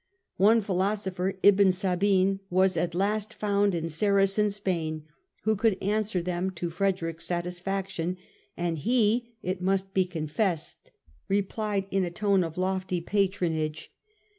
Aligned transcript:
One 0.37 0.61
philosopher, 0.61 1.37
Ibn 1.43 1.71
Sabin, 1.71 2.39
was 2.49 2.75
at 2.75 2.95
last 2.95 3.35
found 3.35 3.75
in 3.75 3.87
Saracen 3.87 4.49
Spain 4.49 5.03
who 5.43 5.55
could 5.55 5.77
answer 5.79 6.23
them 6.23 6.49
to 6.55 6.71
Frederick's 6.71 7.25
satisfaction, 7.27 8.17
and 8.57 8.79
he, 8.79 9.35
it 9.43 9.61
must 9.61 9.93
be 9.93 10.05
confessed, 10.05 10.89
replied 11.27 11.85
in 11.91 12.03
a 12.03 12.09
tone 12.09 12.43
of 12.43 12.57
lofty 12.57 12.99
patronage. 12.99 13.91